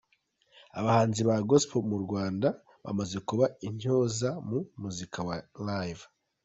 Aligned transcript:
Abahanzi 0.79 1.21
ba 1.27 1.35
Gospel 1.49 1.73
bo 1.79 1.87
mu 1.91 1.97
Rwanda 2.05 2.47
bamaze 2.83 3.17
kuba 3.27 3.45
intyoza 3.67 4.29
mu 4.47 4.57
muziki 4.81 5.19
wa 5.27 5.37
Live. 5.69 6.03